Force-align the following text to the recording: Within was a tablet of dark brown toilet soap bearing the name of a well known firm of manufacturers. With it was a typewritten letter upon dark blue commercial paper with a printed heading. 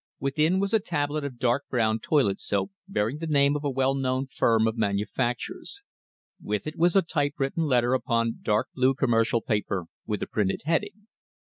Within 0.19 0.59
was 0.59 0.73
a 0.73 0.79
tablet 0.79 1.23
of 1.23 1.37
dark 1.37 1.65
brown 1.69 1.99
toilet 1.99 2.39
soap 2.39 2.71
bearing 2.87 3.19
the 3.19 3.27
name 3.27 3.55
of 3.55 3.63
a 3.63 3.69
well 3.69 3.93
known 3.93 4.25
firm 4.25 4.65
of 4.67 4.75
manufacturers. 4.75 5.83
With 6.41 6.65
it 6.65 6.75
was 6.75 6.95
a 6.95 7.03
typewritten 7.03 7.65
letter 7.65 7.93
upon 7.93 8.39
dark 8.41 8.69
blue 8.73 8.95
commercial 8.95 9.41
paper 9.41 9.85
with 10.07 10.23
a 10.23 10.25
printed 10.25 10.61
heading. 10.65 11.05